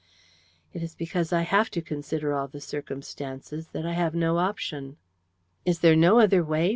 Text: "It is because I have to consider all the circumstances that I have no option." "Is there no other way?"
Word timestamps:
"It 0.73 0.81
is 0.81 0.95
because 0.95 1.31
I 1.31 1.43
have 1.43 1.69
to 1.69 1.79
consider 1.79 2.33
all 2.33 2.47
the 2.47 2.59
circumstances 2.59 3.67
that 3.67 3.85
I 3.85 3.93
have 3.93 4.15
no 4.15 4.39
option." 4.39 4.97
"Is 5.63 5.81
there 5.81 5.95
no 5.95 6.19
other 6.19 6.43
way?" 6.43 6.69